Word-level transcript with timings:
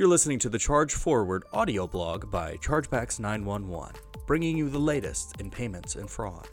You're 0.00 0.08
listening 0.08 0.38
to 0.38 0.48
the 0.48 0.58
Charge 0.58 0.94
Forward 0.94 1.44
audio 1.52 1.86
blog 1.86 2.30
by 2.30 2.56
Chargebacks 2.56 3.20
911, 3.20 3.96
bringing 4.26 4.56
you 4.56 4.70
the 4.70 4.78
latest 4.78 5.38
in 5.38 5.50
payments 5.50 5.94
and 5.94 6.08
fraud. 6.08 6.48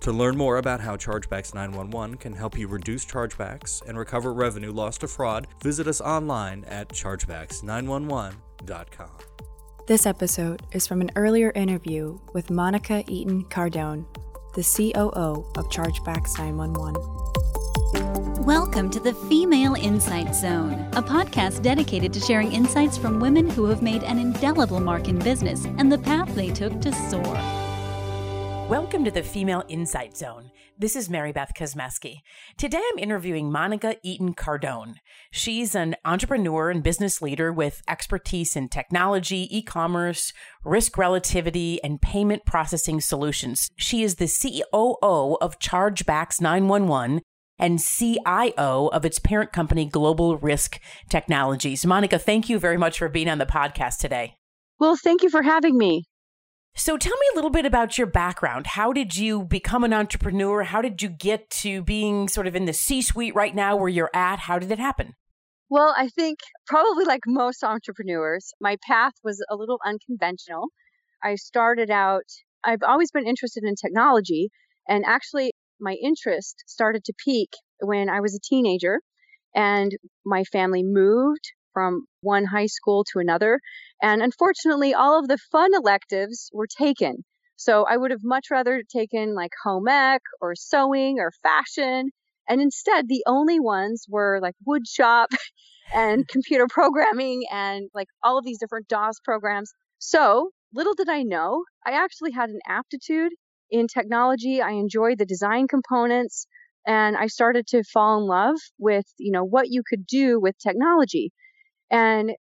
To 0.00 0.12
learn 0.12 0.34
more 0.34 0.56
about 0.56 0.80
how 0.80 0.96
Chargebacks 0.96 1.54
911 1.54 2.16
can 2.16 2.32
help 2.32 2.56
you 2.56 2.68
reduce 2.68 3.04
chargebacks 3.04 3.86
and 3.86 3.98
recover 3.98 4.32
revenue 4.32 4.72
lost 4.72 5.02
to 5.02 5.08
fraud, 5.08 5.46
visit 5.62 5.88
us 5.88 6.00
online 6.00 6.64
at 6.64 6.88
chargebacks911.com. 6.88 9.10
This 9.86 10.06
episode 10.06 10.62
is 10.72 10.86
from 10.86 11.02
an 11.02 11.10
earlier 11.16 11.52
interview 11.54 12.18
with 12.32 12.48
Monica 12.48 13.04
Eaton 13.08 13.44
Cardone, 13.44 14.06
the 14.54 14.62
COO 14.62 15.44
of 15.54 15.68
Chargebacks 15.68 16.38
911. 16.38 17.49
Welcome 18.44 18.88
to 18.92 19.00
the 19.00 19.12
Female 19.12 19.74
Insight 19.74 20.34
Zone, 20.34 20.72
a 20.94 21.02
podcast 21.02 21.60
dedicated 21.60 22.10
to 22.14 22.20
sharing 22.20 22.50
insights 22.52 22.96
from 22.96 23.20
women 23.20 23.50
who 23.50 23.66
have 23.66 23.82
made 23.82 24.02
an 24.02 24.18
indelible 24.18 24.80
mark 24.80 25.08
in 25.08 25.18
business 25.18 25.66
and 25.76 25.92
the 25.92 25.98
path 25.98 26.34
they 26.34 26.48
took 26.48 26.80
to 26.80 26.90
soar. 27.10 27.34
Welcome 28.66 29.04
to 29.04 29.10
the 29.10 29.22
Female 29.22 29.62
Insight 29.68 30.16
Zone. 30.16 30.50
This 30.78 30.96
is 30.96 31.10
Mary 31.10 31.32
Beth 31.32 31.52
Kosmeski. 31.54 32.20
Today 32.56 32.80
I'm 32.92 32.98
interviewing 32.98 33.52
Monica 33.52 33.96
Eaton 34.02 34.32
Cardone. 34.32 34.94
She's 35.30 35.74
an 35.74 35.96
entrepreneur 36.06 36.70
and 36.70 36.82
business 36.82 37.20
leader 37.20 37.52
with 37.52 37.82
expertise 37.86 38.56
in 38.56 38.70
technology, 38.70 39.54
e 39.54 39.60
commerce, 39.62 40.32
risk 40.64 40.96
relativity, 40.96 41.78
and 41.84 42.00
payment 42.00 42.46
processing 42.46 43.02
solutions. 43.02 43.70
She 43.76 44.02
is 44.02 44.14
the 44.14 44.26
COO 44.26 45.36
of 45.42 45.58
Chargebacks 45.58 46.40
911 46.40 47.20
and 47.60 47.78
CIO 47.80 48.88
of 48.88 49.04
its 49.04 49.20
parent 49.20 49.52
company, 49.52 49.84
Global 49.84 50.36
Risk 50.36 50.80
Technologies. 51.08 51.86
Monica, 51.86 52.18
thank 52.18 52.48
you 52.48 52.58
very 52.58 52.76
much 52.76 52.98
for 52.98 53.08
being 53.08 53.28
on 53.28 53.38
the 53.38 53.46
podcast 53.46 53.98
today. 53.98 54.34
Well, 54.80 54.96
thank 54.96 55.22
you 55.22 55.30
for 55.30 55.42
having 55.42 55.78
me. 55.78 56.04
So 56.74 56.96
tell 56.96 57.16
me 57.16 57.26
a 57.32 57.34
little 57.36 57.50
bit 57.50 57.66
about 57.66 57.98
your 57.98 58.06
background. 58.06 58.68
How 58.68 58.92
did 58.92 59.16
you 59.16 59.44
become 59.44 59.84
an 59.84 59.92
entrepreneur? 59.92 60.62
How 60.62 60.80
did 60.80 61.02
you 61.02 61.08
get 61.08 61.50
to 61.50 61.82
being 61.82 62.28
sort 62.28 62.46
of 62.46 62.56
in 62.56 62.64
the 62.64 62.72
C 62.72 63.02
suite 63.02 63.34
right 63.34 63.54
now 63.54 63.76
where 63.76 63.88
you're 63.88 64.10
at? 64.14 64.40
How 64.40 64.58
did 64.58 64.70
it 64.70 64.78
happen? 64.78 65.14
Well, 65.68 65.94
I 65.96 66.08
think 66.08 66.38
probably 66.66 67.04
like 67.04 67.20
most 67.26 67.62
entrepreneurs, 67.62 68.52
my 68.60 68.76
path 68.86 69.12
was 69.22 69.44
a 69.50 69.56
little 69.56 69.78
unconventional. 69.84 70.68
I 71.22 71.34
started 71.34 71.90
out, 71.90 72.24
I've 72.64 72.82
always 72.82 73.10
been 73.10 73.26
interested 73.26 73.62
in 73.64 73.74
technology, 73.74 74.48
and 74.88 75.04
actually, 75.06 75.49
my 75.80 75.94
interest 75.94 76.62
started 76.66 77.04
to 77.04 77.12
peak 77.24 77.50
when 77.80 78.08
I 78.08 78.20
was 78.20 78.34
a 78.34 78.40
teenager 78.40 79.00
and 79.54 79.92
my 80.24 80.44
family 80.44 80.82
moved 80.82 81.52
from 81.72 82.04
one 82.20 82.44
high 82.44 82.66
school 82.66 83.04
to 83.12 83.18
another. 83.18 83.60
And 84.02 84.22
unfortunately, 84.22 84.94
all 84.94 85.18
of 85.18 85.28
the 85.28 85.38
fun 85.50 85.70
electives 85.74 86.50
were 86.52 86.66
taken. 86.66 87.24
So 87.56 87.84
I 87.84 87.96
would 87.96 88.10
have 88.10 88.24
much 88.24 88.46
rather 88.50 88.82
taken 88.90 89.34
like 89.34 89.52
home 89.62 89.88
ec 89.88 90.22
or 90.40 90.54
sewing 90.54 91.18
or 91.18 91.32
fashion. 91.42 92.10
And 92.48 92.60
instead, 92.60 93.06
the 93.06 93.22
only 93.26 93.60
ones 93.60 94.06
were 94.08 94.40
like 94.40 94.54
wood 94.64 94.86
shop 94.86 95.30
and 95.94 96.26
computer 96.28 96.66
programming 96.68 97.42
and 97.52 97.90
like 97.94 98.08
all 98.22 98.38
of 98.38 98.44
these 98.44 98.58
different 98.58 98.88
DOS 98.88 99.20
programs. 99.24 99.72
So 99.98 100.50
little 100.72 100.94
did 100.94 101.08
I 101.08 101.22
know, 101.22 101.64
I 101.84 101.92
actually 101.92 102.32
had 102.32 102.50
an 102.50 102.60
aptitude 102.66 103.32
in 103.70 103.86
technology. 103.86 104.60
I 104.60 104.72
enjoyed 104.72 105.18
the 105.18 105.26
design 105.26 105.68
components 105.68 106.46
and 106.86 107.16
I 107.16 107.26
started 107.26 107.66
to 107.68 107.84
fall 107.84 108.18
in 108.18 108.26
love 108.26 108.56
with, 108.78 109.04
you 109.18 109.32
know, 109.32 109.44
what 109.44 109.68
you 109.68 109.82
could 109.88 110.06
do 110.06 110.40
with 110.40 110.56
technology. 110.58 111.32
And 111.90 112.32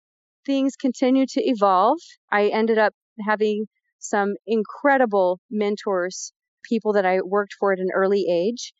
things 0.46 0.76
continue 0.76 1.26
to 1.26 1.42
evolve. 1.42 1.98
I 2.30 2.48
ended 2.48 2.78
up 2.78 2.94
having 3.26 3.66
some 3.98 4.34
incredible 4.46 5.40
mentors, 5.50 6.32
people 6.64 6.92
that 6.94 7.04
I 7.04 7.20
worked 7.22 7.54
for 7.58 7.72
at 7.72 7.80
an 7.80 7.88
early 7.94 8.26
age. 8.30 8.72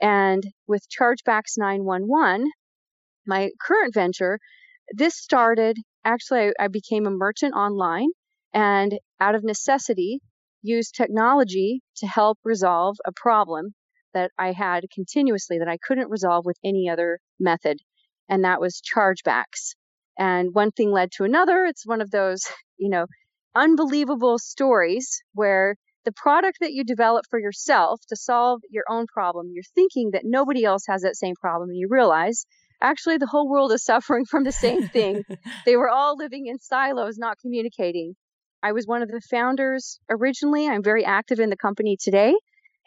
And 0.00 0.42
with 0.66 0.82
Chargebacks 0.88 1.56
911, 1.56 2.50
my 3.26 3.50
current 3.60 3.94
venture, 3.94 4.38
this 4.92 5.16
started 5.16 5.78
actually, 6.04 6.52
I, 6.58 6.64
I 6.64 6.68
became 6.68 7.06
a 7.06 7.10
merchant 7.10 7.54
online 7.54 8.08
and 8.52 8.98
out 9.20 9.34
of 9.34 9.44
necessity 9.44 10.20
used 10.64 10.94
technology 10.94 11.82
to 11.98 12.06
help 12.06 12.38
resolve 12.42 12.96
a 13.04 13.12
problem 13.12 13.74
that 14.14 14.30
I 14.38 14.52
had 14.52 14.84
continuously 14.92 15.58
that 15.58 15.68
I 15.68 15.76
couldn't 15.76 16.10
resolve 16.10 16.46
with 16.46 16.56
any 16.64 16.88
other 16.88 17.20
method. 17.38 17.78
And 18.28 18.44
that 18.44 18.60
was 18.60 18.80
chargebacks. 18.80 19.74
And 20.18 20.54
one 20.54 20.70
thing 20.70 20.90
led 20.90 21.10
to 21.12 21.24
another. 21.24 21.64
It's 21.64 21.86
one 21.86 22.00
of 22.00 22.10
those, 22.10 22.42
you 22.78 22.88
know, 22.88 23.06
unbelievable 23.54 24.38
stories 24.38 25.22
where 25.34 25.76
the 26.04 26.12
product 26.12 26.58
that 26.60 26.72
you 26.72 26.84
develop 26.84 27.24
for 27.30 27.38
yourself 27.38 28.00
to 28.08 28.16
solve 28.16 28.60
your 28.70 28.84
own 28.88 29.06
problem, 29.06 29.50
you're 29.52 29.62
thinking 29.74 30.10
that 30.12 30.22
nobody 30.24 30.64
else 30.64 30.84
has 30.88 31.02
that 31.02 31.16
same 31.16 31.34
problem, 31.34 31.70
and 31.70 31.78
you 31.78 31.88
realize 31.90 32.46
actually 32.80 33.16
the 33.16 33.26
whole 33.26 33.48
world 33.48 33.72
is 33.72 33.84
suffering 33.92 34.24
from 34.24 34.44
the 34.44 34.52
same 34.52 34.88
thing. 34.88 35.24
they 35.66 35.76
were 35.76 35.88
all 35.88 36.16
living 36.16 36.46
in 36.46 36.58
silos, 36.58 37.16
not 37.18 37.38
communicating. 37.38 38.14
I 38.64 38.72
was 38.72 38.86
one 38.86 39.02
of 39.02 39.08
the 39.08 39.20
founders 39.20 39.98
originally. 40.08 40.66
I'm 40.66 40.82
very 40.82 41.04
active 41.04 41.38
in 41.38 41.50
the 41.50 41.56
company 41.56 41.98
today, 42.00 42.34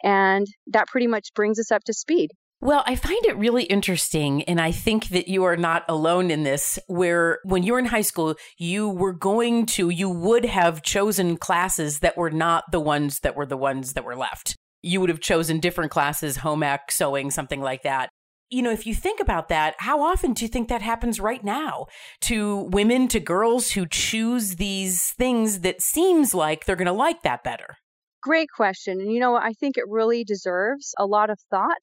and 0.02 0.44
that 0.66 0.88
pretty 0.88 1.06
much 1.06 1.28
brings 1.36 1.58
us 1.60 1.70
up 1.70 1.84
to 1.84 1.94
speed. 1.94 2.30
Well, 2.60 2.82
I 2.84 2.96
find 2.96 3.24
it 3.24 3.36
really 3.36 3.62
interesting. 3.62 4.42
And 4.42 4.60
I 4.60 4.72
think 4.72 5.10
that 5.10 5.28
you 5.28 5.44
are 5.44 5.56
not 5.56 5.84
alone 5.88 6.32
in 6.32 6.42
this, 6.42 6.80
where 6.88 7.38
when 7.44 7.62
you 7.62 7.74
were 7.74 7.78
in 7.78 7.84
high 7.84 8.00
school, 8.00 8.34
you 8.58 8.88
were 8.88 9.12
going 9.12 9.66
to, 9.66 9.90
you 9.90 10.10
would 10.10 10.44
have 10.44 10.82
chosen 10.82 11.36
classes 11.36 12.00
that 12.00 12.16
were 12.16 12.30
not 12.30 12.64
the 12.72 12.80
ones 12.80 13.20
that 13.20 13.36
were 13.36 13.46
the 13.46 13.56
ones 13.56 13.92
that 13.92 14.04
were 14.04 14.16
left. 14.16 14.56
You 14.82 15.00
would 15.00 15.10
have 15.10 15.20
chosen 15.20 15.60
different 15.60 15.92
classes, 15.92 16.38
home 16.38 16.64
ec, 16.64 16.90
sewing, 16.90 17.30
something 17.30 17.60
like 17.60 17.84
that. 17.84 18.10
You 18.50 18.62
know, 18.62 18.70
if 18.70 18.86
you 18.86 18.94
think 18.94 19.20
about 19.20 19.48
that, 19.48 19.74
how 19.78 20.00
often 20.00 20.32
do 20.32 20.44
you 20.44 20.48
think 20.48 20.68
that 20.68 20.80
happens 20.80 21.20
right 21.20 21.44
now 21.44 21.86
to 22.22 22.62
women, 22.70 23.06
to 23.08 23.20
girls 23.20 23.72
who 23.72 23.86
choose 23.86 24.56
these 24.56 25.10
things 25.18 25.60
that 25.60 25.82
seems 25.82 26.34
like 26.34 26.64
they're 26.64 26.76
going 26.76 26.86
to 26.86 26.92
like 26.92 27.22
that 27.22 27.44
better? 27.44 27.76
Great 28.22 28.48
question. 28.54 29.00
And 29.00 29.12
you 29.12 29.20
know, 29.20 29.36
I 29.36 29.52
think 29.52 29.76
it 29.76 29.84
really 29.86 30.24
deserves 30.24 30.94
a 30.98 31.06
lot 31.06 31.30
of 31.30 31.38
thought 31.50 31.76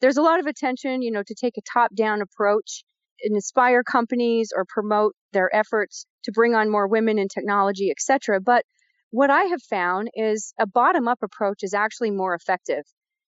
there's 0.00 0.16
a 0.16 0.22
lot 0.22 0.40
of 0.40 0.46
attention, 0.46 1.02
you 1.02 1.10
know, 1.10 1.22
to 1.26 1.34
take 1.34 1.56
a 1.58 1.62
top 1.72 1.94
down 1.94 2.22
approach 2.22 2.84
and 3.22 3.34
inspire 3.34 3.82
companies 3.82 4.52
or 4.54 4.64
promote 4.68 5.14
their 5.32 5.54
efforts 5.54 6.06
to 6.24 6.32
bring 6.32 6.54
on 6.54 6.70
more 6.70 6.86
women 6.86 7.18
in 7.18 7.28
technology, 7.28 7.90
etc. 7.90 8.40
But 8.40 8.64
what 9.10 9.30
I 9.30 9.44
have 9.44 9.62
found 9.62 10.08
is 10.14 10.52
a 10.58 10.66
bottom 10.66 11.08
up 11.08 11.18
approach 11.22 11.62
is 11.62 11.74
actually 11.74 12.10
more 12.10 12.34
effective. 12.34 12.84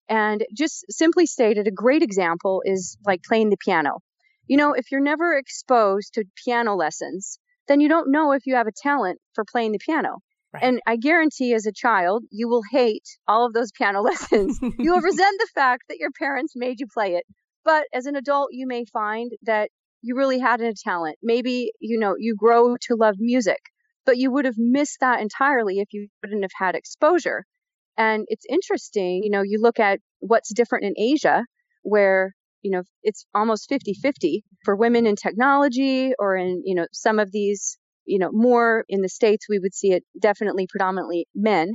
And 0.10 0.44
just 0.56 0.86
simply 0.90 1.28
stated, 1.28 1.68
a 1.68 1.72
great 1.72 2.02
example 2.02 2.64
is 2.66 2.98
like 3.06 3.22
playing 3.24 3.52
the 3.52 3.58
piano. 3.58 4.00
You 4.48 4.58
know, 4.58 4.74
if 4.74 4.92
you're 4.92 5.02
never 5.02 5.38
exposed 5.38 6.16
to 6.16 6.26
piano 6.44 6.76
lessons, 6.76 7.40
then 7.68 7.80
you 7.80 7.88
don't 7.88 8.12
know 8.12 8.32
if 8.32 8.48
you 8.48 8.56
have 8.56 8.68
a 8.68 8.72
talent 8.72 9.20
for 9.36 9.46
playing 9.46 9.72
the 9.72 9.78
piano. 9.78 10.18
Right. 10.52 10.64
And 10.64 10.82
I 10.88 10.96
guarantee 10.96 11.54
as 11.54 11.68
a 11.68 11.72
child, 11.72 12.24
you 12.32 12.50
will 12.50 12.64
hate 12.72 13.06
all 13.28 13.46
of 13.46 13.54
those 13.54 13.72
piano 13.72 14.02
lessons. 14.10 14.60
you 14.62 14.92
will 14.92 15.02
resent 15.02 15.38
the 15.40 15.48
fact 15.54 15.84
that 15.90 16.00
your 16.00 16.10
parents 16.18 16.54
made 16.56 16.80
you 16.80 16.88
play 16.92 17.16
it. 17.16 17.26
But 17.64 17.86
as 17.94 18.08
an 18.08 18.16
adult, 18.16 18.50
you 18.52 18.66
may 18.66 18.86
find 18.86 19.32
that 19.44 19.70
you 20.02 20.16
really 20.16 20.40
had 20.40 20.62
a 20.62 20.74
talent. 20.74 21.18
Maybe, 21.22 21.72
you 21.80 22.00
know, 22.00 22.16
you 22.18 22.36
grow 22.36 22.78
to 22.88 22.96
love 22.96 23.16
music, 23.20 23.60
but 24.06 24.18
you 24.18 24.32
would 24.32 24.46
have 24.46 24.58
missed 24.58 24.98
that 25.02 25.22
entirely 25.22 25.80
if 25.80 25.90
you 25.92 26.08
wouldn't 26.24 26.44
have 26.44 26.52
had 26.58 26.74
exposure. 26.74 27.46
And 28.00 28.26
it's 28.30 28.46
interesting, 28.50 29.22
you 29.24 29.30
know, 29.30 29.44
you 29.44 29.60
look 29.62 29.80
at 29.80 30.00
what's 30.20 30.52
different 30.52 30.86
in 30.86 30.94
Asia, 30.98 31.46
where, 31.84 32.34
you 32.64 32.72
know, 32.72 32.82
it's 33.04 33.26
almost 33.36 33.70
50 33.70 33.94
50 33.94 34.44
for 34.66 34.76
women 34.76 35.06
in 35.06 35.16
technology 35.16 36.14
or 36.18 36.36
in, 36.36 36.64
you 36.66 36.74
know, 36.74 36.88
some 36.92 37.20
of 37.20 37.32
these 37.32 37.78
you 38.10 38.18
know, 38.18 38.32
more 38.34 38.86
in 38.90 39.02
the 39.02 39.08
States, 39.08 39.46
we 39.48 39.60
would 39.60 39.76
see 39.76 39.92
it 39.92 40.04
definitely 40.20 40.66
predominantly 40.68 41.28
men. 41.36 41.74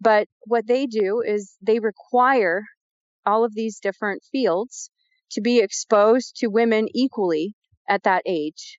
But 0.00 0.26
what 0.44 0.66
they 0.66 0.86
do 0.86 1.22
is 1.24 1.56
they 1.62 1.78
require 1.78 2.64
all 3.24 3.44
of 3.44 3.54
these 3.54 3.78
different 3.78 4.22
fields 4.30 4.90
to 5.32 5.40
be 5.40 5.60
exposed 5.60 6.36
to 6.38 6.48
women 6.48 6.88
equally 6.94 7.54
at 7.88 8.02
that 8.02 8.22
age. 8.26 8.78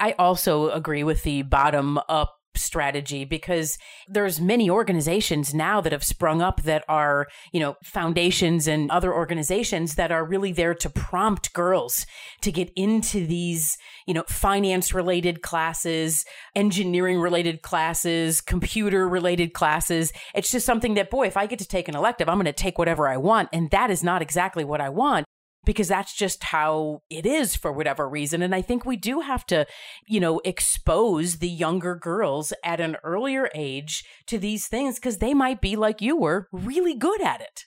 I 0.00 0.12
also 0.12 0.70
agree 0.70 1.04
with 1.04 1.22
the 1.22 1.42
bottom 1.42 1.98
up 2.08 2.37
strategy 2.56 3.24
because 3.24 3.78
there's 4.08 4.40
many 4.40 4.68
organizations 4.68 5.54
now 5.54 5.80
that 5.80 5.92
have 5.92 6.04
sprung 6.04 6.42
up 6.42 6.62
that 6.62 6.84
are, 6.88 7.26
you 7.52 7.60
know, 7.60 7.76
foundations 7.84 8.66
and 8.66 8.90
other 8.90 9.12
organizations 9.14 9.94
that 9.94 10.10
are 10.10 10.24
really 10.24 10.52
there 10.52 10.74
to 10.74 10.90
prompt 10.90 11.52
girls 11.52 12.06
to 12.42 12.52
get 12.52 12.70
into 12.76 13.26
these, 13.26 13.76
you 14.06 14.14
know, 14.14 14.24
finance 14.28 14.92
related 14.92 15.42
classes, 15.42 16.24
engineering 16.54 17.20
related 17.20 17.62
classes, 17.62 18.40
computer 18.40 19.08
related 19.08 19.52
classes. 19.52 20.12
It's 20.34 20.50
just 20.50 20.66
something 20.66 20.94
that 20.94 21.10
boy, 21.10 21.26
if 21.26 21.36
I 21.36 21.46
get 21.46 21.58
to 21.60 21.68
take 21.68 21.88
an 21.88 21.96
elective, 21.96 22.28
I'm 22.28 22.36
going 22.36 22.46
to 22.46 22.52
take 22.52 22.78
whatever 22.78 23.08
I 23.08 23.16
want 23.16 23.48
and 23.52 23.70
that 23.70 23.90
is 23.90 24.02
not 24.02 24.22
exactly 24.22 24.64
what 24.64 24.80
I 24.80 24.88
want 24.88 25.26
because 25.68 25.88
that's 25.88 26.14
just 26.14 26.44
how 26.44 27.02
it 27.10 27.26
is 27.26 27.54
for 27.54 27.70
whatever 27.70 28.08
reason. 28.08 28.40
And 28.40 28.54
I 28.54 28.62
think 28.62 28.86
we 28.86 28.96
do 28.96 29.20
have 29.20 29.44
to, 29.48 29.66
you 30.06 30.18
know, 30.18 30.40
expose 30.42 31.40
the 31.40 31.48
younger 31.48 31.94
girls 31.94 32.54
at 32.64 32.80
an 32.80 32.96
earlier 33.04 33.50
age 33.54 34.02
to 34.28 34.38
these 34.38 34.66
things 34.66 34.94
because 34.94 35.18
they 35.18 35.34
might 35.34 35.60
be 35.60 35.76
like 35.76 36.00
you 36.00 36.16
were 36.16 36.48
really 36.52 36.94
good 36.94 37.20
at 37.20 37.42
it. 37.42 37.66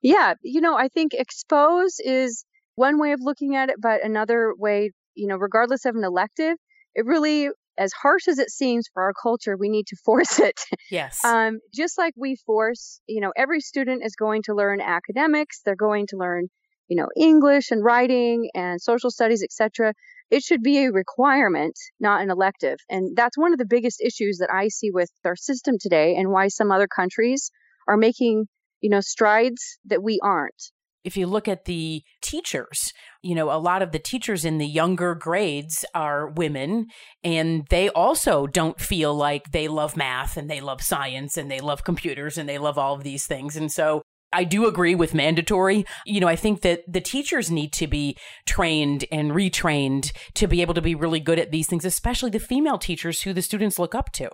Yeah. 0.00 0.34
You 0.44 0.60
know, 0.60 0.76
I 0.76 0.86
think 0.86 1.12
expose 1.12 1.96
is 1.98 2.44
one 2.76 3.00
way 3.00 3.10
of 3.10 3.18
looking 3.20 3.56
at 3.56 3.68
it, 3.68 3.80
but 3.82 4.04
another 4.04 4.54
way, 4.56 4.92
you 5.16 5.26
know, 5.26 5.36
regardless 5.36 5.84
of 5.86 5.96
an 5.96 6.04
elective, 6.04 6.54
it 6.94 7.04
really 7.04 7.48
as 7.76 7.92
harsh 7.92 8.28
as 8.28 8.38
it 8.38 8.50
seems 8.50 8.86
for 8.94 9.02
our 9.02 9.12
culture, 9.12 9.56
we 9.56 9.68
need 9.68 9.88
to 9.88 9.96
force 10.04 10.38
it. 10.38 10.60
Yes. 10.88 11.18
Um, 11.24 11.58
just 11.74 11.98
like 11.98 12.14
we 12.16 12.36
force, 12.46 13.00
you 13.08 13.20
know, 13.20 13.32
every 13.36 13.58
student 13.60 14.04
is 14.04 14.14
going 14.14 14.42
to 14.44 14.54
learn 14.54 14.80
academics. 14.80 15.62
They're 15.64 15.74
going 15.74 16.06
to 16.10 16.16
learn, 16.16 16.46
you 16.90 16.96
know, 16.96 17.06
English 17.16 17.70
and 17.70 17.84
writing 17.84 18.50
and 18.52 18.82
social 18.82 19.10
studies, 19.10 19.42
etc. 19.44 19.94
It 20.28 20.42
should 20.42 20.62
be 20.62 20.84
a 20.84 20.90
requirement, 20.90 21.78
not 22.00 22.20
an 22.20 22.30
elective. 22.30 22.78
And 22.90 23.16
that's 23.16 23.38
one 23.38 23.52
of 23.52 23.58
the 23.58 23.64
biggest 23.64 24.02
issues 24.04 24.38
that 24.38 24.50
I 24.52 24.68
see 24.68 24.90
with 24.90 25.10
our 25.24 25.36
system 25.36 25.76
today 25.80 26.16
and 26.16 26.30
why 26.30 26.48
some 26.48 26.72
other 26.72 26.88
countries 26.88 27.52
are 27.86 27.96
making, 27.96 28.46
you 28.80 28.90
know, 28.90 29.00
strides 29.00 29.78
that 29.86 30.02
we 30.02 30.18
aren't 30.22 30.72
if 31.04 31.16
you 31.16 31.26
look 31.26 31.48
at 31.48 31.64
the 31.64 32.02
teachers, 32.20 32.92
you 33.22 33.34
know, 33.34 33.50
a 33.50 33.56
lot 33.56 33.82
of 33.82 33.92
the 33.92 33.98
teachers 33.98 34.44
in 34.44 34.58
the 34.58 34.66
younger 34.66 35.14
grades 35.14 35.84
are 35.94 36.28
women, 36.28 36.88
and 37.24 37.66
they 37.70 37.88
also 37.90 38.46
don't 38.46 38.78
feel 38.78 39.14
like 39.14 39.52
they 39.52 39.68
love 39.68 39.96
math 39.96 40.36
and 40.36 40.50
they 40.50 40.60
love 40.60 40.82
science 40.82 41.36
and 41.36 41.50
they 41.50 41.60
love 41.60 41.84
computers 41.84 42.36
and 42.36 42.48
they 42.48 42.58
love 42.58 42.76
all 42.76 42.94
of 42.94 43.02
these 43.02 43.26
things. 43.26 43.56
And 43.56 43.72
so 43.72 44.02
I 44.32 44.44
do 44.44 44.66
agree 44.66 44.94
with 44.94 45.14
mandatory. 45.14 45.84
You 46.06 46.20
know, 46.20 46.28
I 46.28 46.36
think 46.36 46.62
that 46.62 46.82
the 46.86 47.00
teachers 47.00 47.50
need 47.50 47.72
to 47.74 47.86
be 47.86 48.16
trained 48.46 49.04
and 49.10 49.32
retrained 49.32 50.12
to 50.34 50.46
be 50.46 50.62
able 50.62 50.74
to 50.74 50.82
be 50.82 50.94
really 50.94 51.20
good 51.20 51.38
at 51.38 51.50
these 51.50 51.66
things, 51.66 51.84
especially 51.84 52.30
the 52.30 52.38
female 52.38 52.78
teachers 52.78 53.22
who 53.22 53.32
the 53.32 53.42
students 53.42 53.78
look 53.78 53.94
up 53.94 54.12
to. 54.12 54.30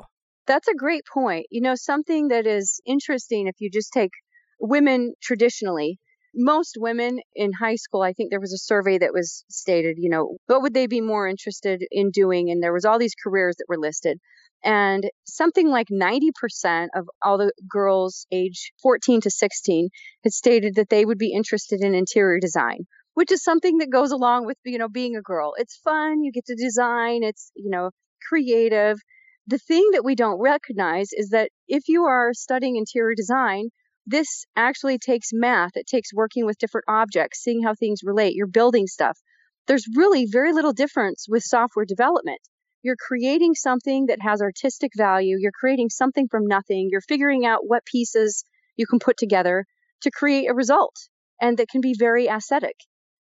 That's 0.47 0.69
a 0.69 0.75
great 0.75 1.05
point. 1.13 1.47
You 1.51 1.61
know, 1.61 1.75
something 1.75 2.29
that 2.29 2.47
is 2.47 2.81
interesting 2.87 3.47
if 3.47 3.57
you 3.59 3.71
just 3.71 3.93
take 3.93 4.13
women 4.61 5.15
traditionally, 5.23 5.99
most 6.37 6.77
women 6.79 7.21
in 7.35 7.53
high 7.53 7.77
school, 7.77 8.03
I 8.03 8.13
think 8.13 8.31
there 8.31 8.41
was 8.41 8.53
a 8.53 8.59
survey 8.59 8.99
that 8.99 9.13
was 9.13 9.45
stated, 9.49 9.97
you 9.99 10.11
know, 10.11 10.37
what 10.47 10.63
would 10.63 10.75
they 10.75 10.87
be 10.87 11.01
more 11.01 11.27
interested 11.27 11.83
in 11.91 12.11
doing? 12.11 12.51
And 12.51 12.63
there 12.63 12.73
was 12.73 12.85
all 12.85 12.99
these 12.99 13.15
careers 13.15 13.57
that 13.57 13.67
were 13.69 13.79
listed. 13.79 14.19
And 14.63 15.09
something 15.27 15.69
like 15.69 15.89
90% 15.93 16.89
of 16.95 17.09
all 17.23 17.39
the 17.39 17.53
girls 17.69 18.27
age 18.33 18.73
14 18.83 19.23
to 19.23 19.31
16 19.31 19.89
had 20.25 20.33
stated 20.33 20.75
that 20.77 20.89
they 20.89 21.05
would 21.05 21.19
be 21.19 21.33
interested 21.33 21.83
in 21.83 21.95
interior 21.95 22.41
design, 22.41 22.87
which 23.15 23.33
is 23.33 23.43
something 23.43 23.79
that 23.79 23.91
goes 23.91 24.13
along 24.13 24.47
with, 24.47 24.57
you 24.65 24.79
know, 24.79 24.89
being 24.89 25.17
a 25.17 25.23
girl. 25.23 25.55
It's 25.57 25.77
fun. 25.85 26.23
You 26.23 26.33
get 26.33 26.47
to 26.47 26.55
design. 26.55 27.23
It's, 27.23 27.51
you 27.55 27.71
know, 27.71 27.91
creative. 28.29 28.99
The 29.47 29.59
thing 29.59 29.89
that 29.93 30.05
we 30.05 30.15
don't 30.15 30.41
recognize 30.41 31.11
is 31.13 31.31
that 31.31 31.51
if 31.69 31.85
you 31.87 32.05
are 32.05 32.33
studying 32.33 32.77
interior 32.77 33.15
design, 33.15 33.69
this 34.07 34.47
actually 34.55 34.99
takes 34.99 35.31
math. 35.33 35.73
It 35.75 35.87
takes 35.87 36.15
working 36.15 36.47
with 36.47 36.59
different 36.59 36.85
objects, 36.89 37.41
seeing 37.41 37.63
how 37.63 37.75
things 37.75 38.01
relate. 38.05 38.35
You're 38.35 38.47
building 38.47 38.87
stuff. 38.87 39.19
There's 39.67 39.87
really 39.97 40.27
very 40.31 40.53
little 40.53 40.73
difference 40.73 41.27
with 41.29 41.43
software 41.43 41.85
development. 41.85 42.41
You're 42.83 42.97
creating 42.97 43.55
something 43.55 44.07
that 44.07 44.23
has 44.23 44.41
artistic 44.41 44.93
value. 44.97 45.37
You're 45.41 45.51
creating 45.51 45.91
something 45.91 46.29
from 46.29 46.47
nothing. 46.47 46.89
You're 46.91 47.01
figuring 47.01 47.45
out 47.45 47.67
what 47.67 47.85
pieces 47.85 48.45
you 48.77 48.87
can 48.87 49.01
put 49.01 49.17
together 49.17 49.65
to 50.03 50.11
create 50.11 50.47
a 50.49 50.55
result 50.55 50.95
and 51.41 51.59
that 51.59 51.69
can 51.69 51.81
be 51.81 51.95
very 51.99 52.29
aesthetic. 52.29 52.77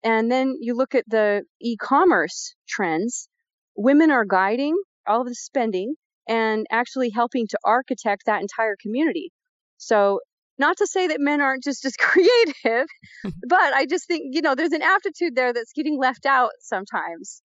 And 0.03 0.31
then 0.31 0.56
you 0.61 0.75
look 0.75 0.94
at 0.94 1.05
the 1.09 1.44
e 1.61 1.77
commerce 1.77 2.55
trends. 2.69 3.29
Women 3.77 4.11
are 4.11 4.25
guiding 4.25 4.77
all 5.06 5.23
of 5.23 5.29
the 5.29 5.35
spending 5.35 5.94
and 6.29 6.67
actually 6.70 7.11
helping 7.11 7.47
to 7.49 7.59
architect 7.65 8.25
that 8.27 8.43
entire 8.43 8.77
community. 8.81 9.31
So 9.79 10.20
not 10.59 10.77
to 10.79 10.87
say 10.87 11.06
that 11.09 11.21
men 11.21 11.41
aren't 11.41 11.65
just 11.65 11.85
as 11.85 11.97
creative, 11.99 12.87
but 13.25 13.75
I 13.75 13.87
just 13.87 14.06
think, 14.06 14.35
you 14.35 14.43
know, 14.43 14.55
there's 14.55 14.73
an 14.73 14.83
aptitude 14.83 15.35
there 15.35 15.53
that's 15.53 15.73
getting 15.73 15.99
left 15.99 16.27
out 16.27 16.51
sometimes. 16.61 17.43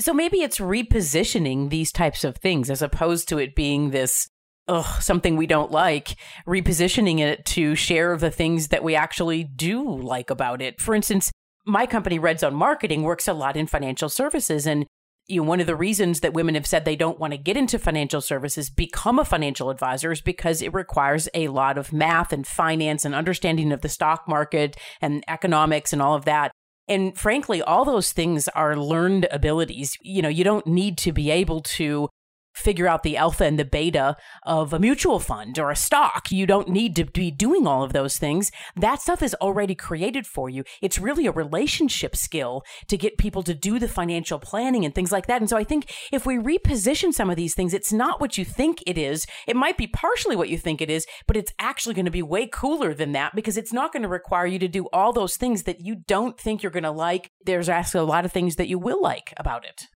So 0.00 0.14
maybe 0.14 0.40
it's 0.40 0.58
repositioning 0.58 1.68
these 1.68 1.92
types 1.92 2.24
of 2.24 2.36
things 2.36 2.70
as 2.70 2.80
opposed 2.80 3.28
to 3.28 3.38
it 3.38 3.54
being 3.54 3.90
this 3.90 4.28
ugh, 4.68 5.02
something 5.02 5.36
we 5.36 5.46
don't 5.46 5.70
like, 5.70 6.16
repositioning 6.46 7.18
it 7.18 7.44
to 7.44 7.74
share 7.74 8.16
the 8.16 8.30
things 8.30 8.68
that 8.68 8.84
we 8.84 8.94
actually 8.94 9.44
do 9.44 9.98
like 10.00 10.30
about 10.30 10.62
it. 10.62 10.80
For 10.80 10.94
instance, 10.94 11.30
my 11.66 11.86
company, 11.86 12.18
Red 12.18 12.40
Zone 12.40 12.54
Marketing, 12.54 13.02
works 13.02 13.28
a 13.28 13.32
lot 13.32 13.56
in 13.56 13.66
financial 13.66 14.08
services. 14.08 14.66
And 14.66 14.86
you 15.32 15.40
know, 15.40 15.48
one 15.48 15.60
of 15.60 15.66
the 15.66 15.74
reasons 15.74 16.20
that 16.20 16.34
women 16.34 16.54
have 16.54 16.66
said 16.66 16.84
they 16.84 16.94
don't 16.94 17.18
want 17.18 17.32
to 17.32 17.38
get 17.38 17.56
into 17.56 17.78
financial 17.78 18.20
services, 18.20 18.68
become 18.68 19.18
a 19.18 19.24
financial 19.24 19.70
advisor, 19.70 20.12
is 20.12 20.20
because 20.20 20.60
it 20.60 20.74
requires 20.74 21.26
a 21.32 21.48
lot 21.48 21.78
of 21.78 21.90
math 21.92 22.34
and 22.34 22.46
finance 22.46 23.06
and 23.06 23.14
understanding 23.14 23.72
of 23.72 23.80
the 23.80 23.88
stock 23.88 24.28
market 24.28 24.76
and 25.00 25.24
economics 25.28 25.92
and 25.92 26.02
all 26.02 26.14
of 26.14 26.26
that. 26.26 26.52
And 26.86 27.16
frankly, 27.16 27.62
all 27.62 27.86
those 27.86 28.12
things 28.12 28.46
are 28.48 28.76
learned 28.76 29.26
abilities. 29.30 29.96
You 30.02 30.20
know, 30.20 30.28
you 30.28 30.44
don't 30.44 30.66
need 30.66 30.98
to 30.98 31.12
be 31.12 31.30
able 31.30 31.62
to 31.62 32.10
figure 32.54 32.86
out 32.86 33.02
the 33.02 33.16
alpha 33.16 33.44
and 33.44 33.58
the 33.58 33.64
beta 33.64 34.16
of 34.44 34.72
a 34.72 34.78
mutual 34.78 35.18
fund 35.18 35.58
or 35.58 35.70
a 35.70 35.76
stock. 35.76 36.30
You 36.30 36.46
don't 36.46 36.68
need 36.68 36.96
to 36.96 37.04
be 37.04 37.30
doing 37.30 37.66
all 37.66 37.82
of 37.82 37.92
those 37.92 38.18
things. 38.18 38.50
That 38.76 39.00
stuff 39.00 39.22
is 39.22 39.34
already 39.40 39.74
created 39.74 40.26
for 40.26 40.48
you. 40.48 40.64
It's 40.80 40.98
really 40.98 41.26
a 41.26 41.32
relationship 41.32 42.16
skill 42.16 42.62
to 42.88 42.96
get 42.96 43.18
people 43.18 43.42
to 43.44 43.54
do 43.54 43.78
the 43.78 43.88
financial 43.88 44.38
planning 44.38 44.84
and 44.84 44.94
things 44.94 45.12
like 45.12 45.26
that. 45.26 45.40
And 45.40 45.48
so 45.48 45.56
I 45.56 45.64
think 45.64 45.92
if 46.12 46.26
we 46.26 46.36
reposition 46.36 47.12
some 47.12 47.30
of 47.30 47.36
these 47.36 47.54
things, 47.54 47.74
it's 47.74 47.92
not 47.92 48.20
what 48.20 48.38
you 48.38 48.44
think 48.44 48.82
it 48.86 48.98
is. 48.98 49.26
It 49.46 49.56
might 49.56 49.76
be 49.76 49.86
partially 49.86 50.36
what 50.36 50.48
you 50.48 50.58
think 50.58 50.80
it 50.80 50.90
is, 50.90 51.06
but 51.26 51.36
it's 51.36 51.52
actually 51.58 51.94
going 51.94 52.04
to 52.04 52.10
be 52.10 52.22
way 52.22 52.46
cooler 52.46 52.94
than 52.94 53.12
that 53.12 53.34
because 53.34 53.56
it's 53.56 53.72
not 53.72 53.92
going 53.92 54.02
to 54.02 54.08
require 54.08 54.46
you 54.46 54.58
to 54.58 54.68
do 54.68 54.88
all 54.92 55.12
those 55.12 55.36
things 55.36 55.64
that 55.64 55.80
you 55.80 55.96
don't 56.06 56.38
think 56.38 56.62
you're 56.62 56.72
going 56.72 56.82
to 56.82 56.90
like. 56.90 57.30
There's 57.44 57.68
actually 57.68 58.00
a 58.00 58.04
lot 58.04 58.24
of 58.24 58.32
things 58.32 58.56
that 58.56 58.68
you 58.68 58.78
will 58.78 59.02
like 59.02 59.32
about 59.36 59.64
it. 59.64 59.86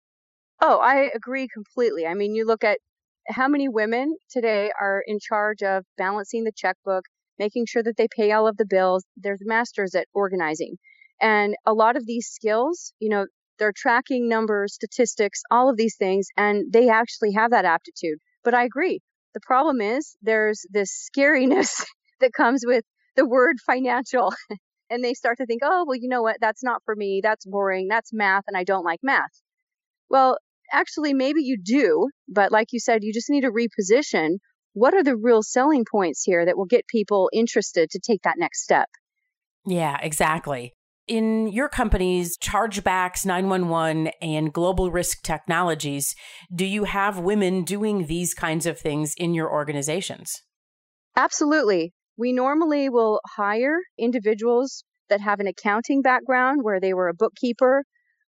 Oh, 0.60 0.78
I 0.78 1.10
agree 1.14 1.48
completely. 1.48 2.06
I 2.06 2.14
mean, 2.14 2.34
you 2.34 2.46
look 2.46 2.64
at 2.64 2.78
how 3.28 3.48
many 3.48 3.68
women 3.68 4.16
today 4.30 4.70
are 4.80 5.02
in 5.06 5.18
charge 5.20 5.62
of 5.62 5.84
balancing 5.98 6.44
the 6.44 6.52
checkbook, 6.52 7.04
making 7.38 7.66
sure 7.66 7.82
that 7.82 7.96
they 7.96 8.08
pay 8.08 8.32
all 8.32 8.46
of 8.46 8.56
the 8.56 8.66
bills. 8.66 9.04
There's 9.16 9.40
masters 9.44 9.94
at 9.94 10.06
organizing. 10.14 10.76
And 11.20 11.56
a 11.66 11.72
lot 11.72 11.96
of 11.96 12.06
these 12.06 12.28
skills, 12.28 12.92
you 13.00 13.08
know, 13.08 13.26
they're 13.58 13.72
tracking 13.74 14.28
numbers, 14.28 14.74
statistics, 14.74 15.42
all 15.50 15.70
of 15.70 15.76
these 15.76 15.96
things, 15.96 16.28
and 16.36 16.72
they 16.72 16.88
actually 16.88 17.32
have 17.32 17.50
that 17.52 17.64
aptitude. 17.64 18.18
But 18.44 18.54
I 18.54 18.64
agree. 18.64 19.00
The 19.34 19.40
problem 19.40 19.80
is 19.80 20.16
there's 20.22 20.64
this 20.70 21.08
scariness 21.10 21.84
that 22.20 22.32
comes 22.32 22.62
with 22.66 22.84
the 23.16 23.26
word 23.26 23.56
financial. 23.64 24.34
and 24.90 25.02
they 25.02 25.14
start 25.14 25.38
to 25.38 25.46
think, 25.46 25.62
oh, 25.64 25.84
well, 25.86 25.96
you 25.96 26.08
know 26.08 26.22
what? 26.22 26.36
That's 26.40 26.62
not 26.62 26.82
for 26.84 26.94
me. 26.94 27.20
That's 27.22 27.44
boring. 27.46 27.88
That's 27.88 28.12
math, 28.12 28.44
and 28.46 28.56
I 28.56 28.64
don't 28.64 28.84
like 28.84 29.00
math. 29.02 29.42
Well, 30.10 30.38
actually, 30.72 31.14
maybe 31.14 31.42
you 31.42 31.56
do, 31.62 32.08
but 32.28 32.52
like 32.52 32.68
you 32.72 32.80
said, 32.80 33.02
you 33.02 33.12
just 33.12 33.30
need 33.30 33.42
to 33.42 33.50
reposition. 33.50 34.36
What 34.72 34.94
are 34.94 35.02
the 35.02 35.16
real 35.16 35.42
selling 35.42 35.84
points 35.90 36.22
here 36.22 36.44
that 36.44 36.56
will 36.56 36.66
get 36.66 36.86
people 36.86 37.30
interested 37.32 37.90
to 37.90 37.98
take 37.98 38.22
that 38.22 38.36
next 38.38 38.62
step? 38.62 38.88
Yeah, 39.66 39.98
exactly. 40.00 40.72
In 41.08 41.46
your 41.46 41.68
companies, 41.68 42.36
Chargebacks 42.36 43.24
911 43.24 44.10
and 44.20 44.52
Global 44.52 44.90
Risk 44.90 45.22
Technologies, 45.22 46.14
do 46.52 46.64
you 46.64 46.84
have 46.84 47.20
women 47.20 47.62
doing 47.62 48.06
these 48.06 48.34
kinds 48.34 48.66
of 48.66 48.78
things 48.78 49.14
in 49.16 49.32
your 49.32 49.50
organizations? 49.50 50.42
Absolutely. 51.16 51.92
We 52.18 52.32
normally 52.32 52.88
will 52.88 53.20
hire 53.36 53.78
individuals 53.98 54.84
that 55.08 55.20
have 55.20 55.38
an 55.38 55.46
accounting 55.46 56.02
background 56.02 56.60
where 56.62 56.80
they 56.80 56.92
were 56.92 57.08
a 57.08 57.14
bookkeeper 57.14 57.84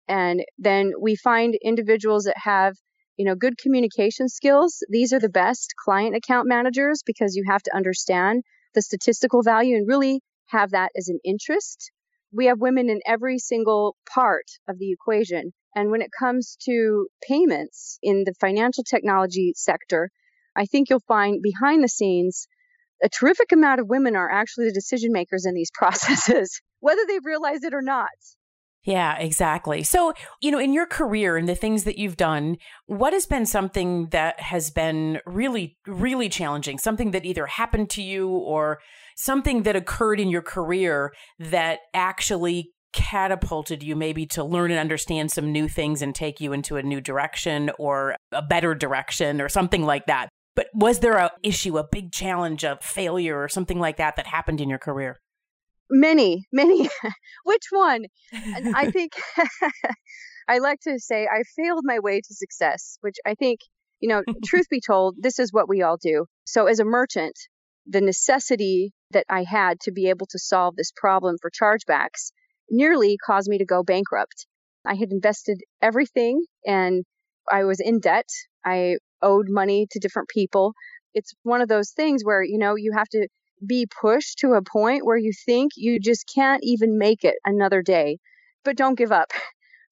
and 0.08 0.44
then 0.58 0.92
we 1.00 1.16
find 1.16 1.56
individuals 1.62 2.24
that 2.24 2.38
have, 2.38 2.74
you 3.16 3.24
know, 3.24 3.34
good 3.34 3.58
communication 3.58 4.28
skills. 4.28 4.82
These 4.88 5.12
are 5.12 5.20
the 5.20 5.28
best 5.28 5.74
client 5.82 6.16
account 6.16 6.48
managers 6.48 7.02
because 7.04 7.34
you 7.34 7.44
have 7.48 7.62
to 7.64 7.76
understand 7.76 8.42
the 8.74 8.82
statistical 8.82 9.42
value 9.42 9.76
and 9.76 9.88
really 9.88 10.20
have 10.46 10.70
that 10.70 10.90
as 10.96 11.08
an 11.08 11.18
interest. 11.24 11.90
We 12.32 12.46
have 12.46 12.60
women 12.60 12.90
in 12.90 13.00
every 13.06 13.38
single 13.38 13.96
part 14.12 14.46
of 14.68 14.78
the 14.78 14.92
equation. 14.92 15.52
And 15.74 15.90
when 15.90 16.02
it 16.02 16.10
comes 16.16 16.56
to 16.64 17.08
payments 17.26 17.98
in 18.02 18.24
the 18.24 18.34
financial 18.40 18.84
technology 18.84 19.52
sector, 19.56 20.10
I 20.54 20.66
think 20.66 20.88
you'll 20.88 21.00
find 21.00 21.42
behind 21.42 21.82
the 21.82 21.88
scenes 21.88 22.46
a 23.02 23.08
terrific 23.08 23.52
amount 23.52 23.80
of 23.80 23.88
women 23.88 24.16
are 24.16 24.30
actually 24.30 24.66
the 24.66 24.72
decision 24.72 25.12
makers 25.12 25.44
in 25.44 25.54
these 25.54 25.70
processes, 25.74 26.60
whether 26.80 27.02
they 27.06 27.18
realize 27.22 27.62
it 27.62 27.74
or 27.74 27.82
not. 27.82 28.08
Yeah, 28.86 29.18
exactly. 29.18 29.82
So, 29.82 30.14
you 30.40 30.52
know, 30.52 30.60
in 30.60 30.72
your 30.72 30.86
career 30.86 31.36
and 31.36 31.48
the 31.48 31.56
things 31.56 31.82
that 31.84 31.98
you've 31.98 32.16
done, 32.16 32.56
what 32.86 33.12
has 33.12 33.26
been 33.26 33.44
something 33.44 34.10
that 34.10 34.38
has 34.38 34.70
been 34.70 35.18
really, 35.26 35.76
really 35.88 36.28
challenging? 36.28 36.78
Something 36.78 37.10
that 37.10 37.24
either 37.24 37.46
happened 37.46 37.90
to 37.90 38.02
you 38.02 38.28
or 38.28 38.78
something 39.16 39.64
that 39.64 39.74
occurred 39.74 40.20
in 40.20 40.28
your 40.28 40.40
career 40.40 41.12
that 41.40 41.80
actually 41.94 42.70
catapulted 42.92 43.82
you 43.82 43.96
maybe 43.96 44.24
to 44.24 44.44
learn 44.44 44.70
and 44.70 44.78
understand 44.78 45.32
some 45.32 45.50
new 45.50 45.66
things 45.66 46.00
and 46.00 46.14
take 46.14 46.40
you 46.40 46.52
into 46.52 46.76
a 46.76 46.82
new 46.82 47.00
direction 47.00 47.72
or 47.80 48.14
a 48.30 48.40
better 48.40 48.72
direction 48.72 49.40
or 49.40 49.48
something 49.48 49.82
like 49.82 50.06
that. 50.06 50.28
But 50.54 50.68
was 50.72 51.00
there 51.00 51.16
a 51.16 51.32
issue, 51.42 51.76
a 51.76 51.88
big 51.90 52.12
challenge, 52.12 52.62
a 52.62 52.78
failure 52.80 53.42
or 53.42 53.48
something 53.48 53.80
like 53.80 53.96
that 53.96 54.14
that 54.14 54.28
happened 54.28 54.60
in 54.60 54.70
your 54.70 54.78
career? 54.78 55.18
Many, 55.90 56.46
many. 56.52 56.88
Which 57.44 57.64
one? 57.70 58.06
And 58.32 58.74
I 58.74 58.90
think 58.90 59.12
I 60.48 60.58
like 60.58 60.80
to 60.80 60.98
say 60.98 61.26
I 61.26 61.42
failed 61.56 61.82
my 61.84 61.98
way 61.98 62.20
to 62.20 62.34
success, 62.34 62.98
which 63.00 63.16
I 63.26 63.34
think, 63.34 63.60
you 64.00 64.08
know, 64.08 64.22
truth 64.44 64.68
be 64.68 64.80
told, 64.80 65.16
this 65.18 65.38
is 65.38 65.52
what 65.52 65.68
we 65.68 65.82
all 65.82 65.96
do. 66.00 66.26
So 66.44 66.66
as 66.66 66.78
a 66.78 66.84
merchant, 66.84 67.36
the 67.86 68.00
necessity 68.00 68.92
that 69.12 69.24
I 69.28 69.44
had 69.44 69.80
to 69.80 69.92
be 69.92 70.08
able 70.08 70.26
to 70.26 70.38
solve 70.38 70.76
this 70.76 70.92
problem 70.94 71.36
for 71.40 71.50
chargebacks 71.50 72.32
nearly 72.68 73.16
caused 73.24 73.48
me 73.48 73.58
to 73.58 73.64
go 73.64 73.82
bankrupt. 73.82 74.46
I 74.84 74.94
had 74.94 75.10
invested 75.10 75.60
everything 75.82 76.44
and 76.64 77.04
I 77.50 77.64
was 77.64 77.80
in 77.80 78.00
debt. 78.00 78.28
I 78.64 78.98
owed 79.22 79.46
money 79.48 79.86
to 79.90 79.98
different 80.00 80.28
people. 80.28 80.74
It's 81.14 81.32
one 81.42 81.60
of 81.60 81.68
those 81.68 81.90
things 81.90 82.22
where, 82.24 82.42
you 82.42 82.58
know, 82.58 82.74
you 82.76 82.92
have 82.96 83.08
to 83.08 83.28
be 83.64 83.86
pushed 83.86 84.38
to 84.38 84.52
a 84.52 84.62
point 84.62 85.04
where 85.04 85.16
you 85.16 85.32
think 85.44 85.72
you 85.76 85.98
just 86.00 86.30
can't 86.32 86.62
even 86.62 86.98
make 86.98 87.24
it 87.24 87.36
another 87.44 87.82
day, 87.82 88.18
but 88.64 88.76
don't 88.76 88.98
give 88.98 89.12
up. 89.12 89.30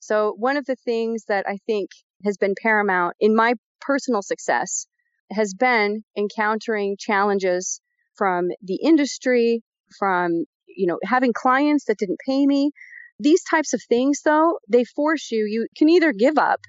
So, 0.01 0.35
one 0.37 0.59
of 0.59 0.67
the 0.67 0.77
things 0.77 1.25
that 1.29 1.47
I 1.49 1.57
think 1.65 1.89
has 2.27 2.37
been 2.37 2.55
paramount 2.61 3.17
in 3.21 3.35
my 3.35 3.55
personal 3.81 4.21
success 4.21 4.87
has 5.33 5.55
been 5.55 6.05
encountering 6.15 6.97
challenges 6.99 7.81
from 8.15 8.49
the 8.61 8.79
industry, 8.83 9.63
from 9.99 10.45
you 10.77 10.87
know, 10.87 10.99
having 11.05 11.33
clients 11.33 11.87
that 11.87 11.99
didn't 11.99 12.19
pay 12.27 12.47
me. 12.47 12.73
These 13.19 13.45
types 13.45 13.73
of 13.73 13.83
things, 13.89 14.21
though, 14.25 14.59
they 14.69 14.85
force 14.85 15.31
you, 15.31 15.47
you 15.47 15.69
can 15.77 15.89
either 15.89 16.13
give 16.13 16.37
up 16.37 16.61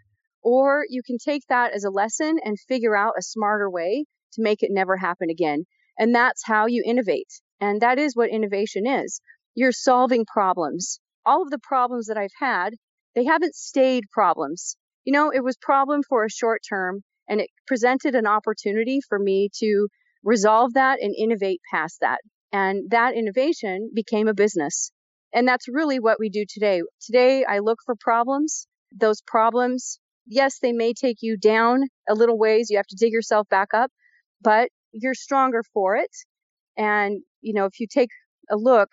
or 0.44 0.86
you 0.90 1.02
can 1.04 1.18
take 1.18 1.44
that 1.50 1.74
as 1.74 1.84
a 1.84 1.90
lesson 1.90 2.38
and 2.44 2.60
figure 2.60 2.96
out 2.96 3.16
a 3.18 3.24
smarter 3.24 3.70
way 3.70 4.06
to 4.34 4.42
make 4.44 4.62
it 4.62 4.70
never 4.72 4.96
happen 4.96 5.30
again. 5.30 5.66
And 5.98 6.14
that's 6.14 6.44
how 6.46 6.68
you 6.68 6.84
innovate. 6.86 7.30
And 7.60 7.82
that 7.82 8.00
is 8.00 8.16
what 8.16 8.30
innovation 8.30 8.86
is. 8.86 9.22
You're 9.56 9.72
solving 9.72 10.26
problems. 10.26 11.00
All 11.26 11.42
of 11.42 11.50
the 11.50 11.60
problems 11.60 12.08
that 12.08 12.18
I've 12.18 12.30
had, 12.40 12.74
they 13.16 13.24
haven't 13.24 13.56
stayed 13.56 14.04
problems. 14.12 14.76
You 15.06 15.14
know, 15.14 15.32
it 15.32 15.44
was 15.44 15.58
problem 15.58 16.02
for 16.08 16.26
a 16.26 16.30
short 16.30 16.62
term 16.68 17.02
and 17.28 17.40
it 17.40 17.50
presented 17.68 18.16
an 18.16 18.28
opportunity 18.28 19.00
for 19.08 19.18
me 19.18 19.50
to 19.60 19.88
resolve 20.24 20.74
that 20.74 21.00
and 21.02 21.16
innovate 21.16 21.62
past 21.72 22.00
that. 22.02 22.20
And 22.52 22.90
that 22.92 23.16
innovation 23.16 23.92
became 23.94 24.28
a 24.28 24.34
business. 24.34 24.92
And 25.34 25.48
that's 25.48 25.68
really 25.68 26.00
what 26.00 26.20
we 26.20 26.30
do 26.30 26.46
today. 26.48 26.82
Today, 27.02 27.44
I 27.44 27.60
look 27.60 27.80
for 27.86 27.96
problems. 28.00 28.68
Those 28.98 29.22
problems, 29.22 30.00
yes, 30.26 30.60
they 30.60 30.72
may 30.72 30.94
take 30.94 31.18
you 31.22 31.38
down 31.38 31.84
a 32.10 32.14
little 32.14 32.38
ways. 32.38 32.70
You 32.70 32.78
have 32.78 32.88
to 32.88 32.96
dig 32.98 33.12
yourself 33.12 33.48
back 33.50 33.74
up, 33.74 33.92
but 34.42 34.70
you're 35.02 35.14
stronger 35.14 35.64
for 35.74 35.96
it. 35.96 36.12
And, 36.78 37.22
you 37.42 37.54
know, 37.54 37.66
if 37.66 37.80
you 37.80 37.88
take 37.88 38.10
a 38.52 38.56
look 38.56 38.90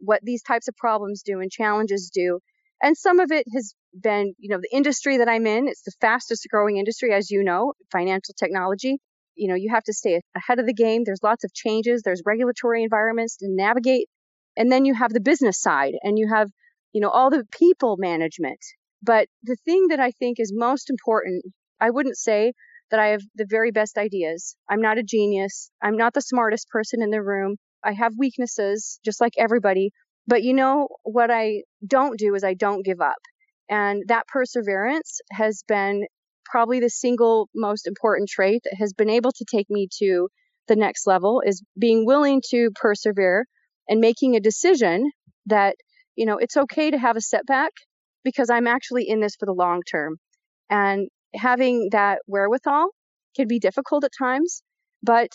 what 0.00 0.20
these 0.22 0.42
types 0.42 0.68
of 0.68 0.76
problems 0.76 1.22
do 1.22 1.40
and 1.40 1.50
challenges 1.50 2.10
do, 2.12 2.38
and 2.82 2.96
some 2.96 3.18
of 3.18 3.32
it 3.32 3.46
has 3.54 3.74
been, 4.00 4.34
you 4.38 4.48
know, 4.48 4.60
the 4.60 4.76
industry 4.76 5.18
that 5.18 5.28
I'm 5.28 5.46
in, 5.46 5.66
it's 5.66 5.82
the 5.82 5.92
fastest 6.00 6.46
growing 6.50 6.76
industry, 6.76 7.12
as 7.12 7.30
you 7.30 7.42
know, 7.42 7.72
financial 7.90 8.34
technology 8.38 8.98
you 9.38 9.48
know, 9.48 9.54
you 9.54 9.70
have 9.72 9.84
to 9.84 9.92
stay 9.92 10.20
ahead 10.36 10.58
of 10.58 10.66
the 10.66 10.74
game. 10.74 11.04
There's 11.04 11.22
lots 11.22 11.44
of 11.44 11.54
changes. 11.54 12.02
There's 12.02 12.22
regulatory 12.26 12.82
environments 12.82 13.36
to 13.36 13.46
navigate. 13.48 14.08
And 14.56 14.70
then 14.70 14.84
you 14.84 14.94
have 14.94 15.12
the 15.12 15.20
business 15.20 15.60
side 15.60 15.94
and 16.02 16.18
you 16.18 16.28
have, 16.34 16.50
you 16.92 17.00
know, 17.00 17.08
all 17.08 17.30
the 17.30 17.44
people 17.52 17.96
management. 17.98 18.58
But 19.00 19.28
the 19.44 19.56
thing 19.64 19.88
that 19.88 20.00
I 20.00 20.10
think 20.10 20.40
is 20.40 20.52
most 20.52 20.90
important, 20.90 21.44
I 21.80 21.90
wouldn't 21.90 22.18
say 22.18 22.52
that 22.90 23.00
I 23.00 23.08
have 23.08 23.22
the 23.34 23.46
very 23.48 23.70
best 23.70 23.98
ideas. 23.98 24.56
I'm 24.68 24.80
not 24.80 24.98
a 24.98 25.02
genius. 25.02 25.70
I'm 25.82 25.96
not 25.96 26.14
the 26.14 26.20
smartest 26.20 26.68
person 26.68 27.02
in 27.02 27.10
the 27.10 27.22
room. 27.22 27.56
I 27.84 27.92
have 27.92 28.12
weaknesses 28.16 28.98
just 29.04 29.20
like 29.20 29.34
everybody. 29.38 29.90
But 30.26 30.42
you 30.42 30.54
know, 30.54 30.88
what 31.04 31.30
I 31.30 31.62
don't 31.86 32.18
do 32.18 32.34
is 32.34 32.44
I 32.44 32.54
don't 32.54 32.84
give 32.84 33.00
up. 33.00 33.20
And 33.68 34.04
that 34.08 34.26
perseverance 34.26 35.20
has 35.32 35.62
been 35.66 36.06
probably 36.44 36.80
the 36.80 36.90
single 36.90 37.48
most 37.54 37.86
important 37.86 38.28
trait 38.28 38.62
that 38.64 38.76
has 38.78 38.92
been 38.94 39.10
able 39.10 39.32
to 39.32 39.44
take 39.50 39.66
me 39.68 39.88
to 39.98 40.28
the 40.66 40.76
next 40.76 41.06
level 41.06 41.42
is 41.44 41.62
being 41.78 42.06
willing 42.06 42.42
to 42.50 42.70
persevere 42.74 43.46
and 43.88 44.00
making 44.00 44.36
a 44.36 44.40
decision 44.40 45.10
that, 45.46 45.76
you 46.14 46.26
know, 46.26 46.38
it's 46.38 46.56
okay 46.56 46.90
to 46.90 46.98
have 46.98 47.16
a 47.16 47.20
setback 47.20 47.72
because 48.24 48.50
I'm 48.50 48.66
actually 48.66 49.08
in 49.08 49.20
this 49.20 49.36
for 49.36 49.46
the 49.46 49.52
long 49.52 49.82
term. 49.90 50.16
And 50.70 51.08
having 51.34 51.88
that 51.92 52.20
wherewithal 52.26 52.90
can 53.36 53.48
be 53.48 53.58
difficult 53.58 54.04
at 54.04 54.10
times, 54.18 54.62
but 55.02 55.30